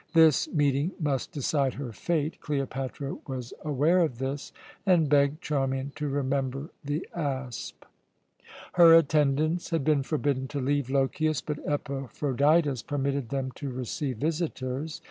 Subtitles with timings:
[0.13, 2.41] This meeting must decide her fate.
[2.41, 4.51] Cleopatra was aware of this,
[4.83, 7.83] and begged Charmian to remember the asp.
[8.73, 14.99] Her attendants had been forbidden to leave Lochias, but Epaphroditus permitted them to receive visitors.